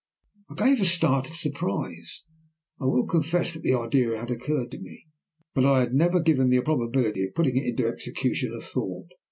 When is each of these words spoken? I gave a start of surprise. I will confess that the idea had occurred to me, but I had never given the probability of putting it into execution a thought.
I 0.49 0.55
gave 0.55 0.81
a 0.81 0.85
start 0.85 1.29
of 1.29 1.35
surprise. 1.35 2.23
I 2.79 2.85
will 2.85 3.05
confess 3.05 3.53
that 3.53 3.61
the 3.61 3.75
idea 3.75 4.17
had 4.17 4.31
occurred 4.31 4.71
to 4.71 4.79
me, 4.79 5.05
but 5.53 5.63
I 5.63 5.81
had 5.81 5.93
never 5.93 6.19
given 6.19 6.49
the 6.49 6.59
probability 6.63 7.23
of 7.27 7.35
putting 7.35 7.55
it 7.57 7.67
into 7.69 7.85
execution 7.85 8.51
a 8.51 8.61
thought. 8.61 9.09